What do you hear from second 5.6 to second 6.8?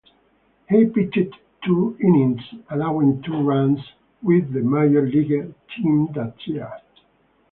team that year.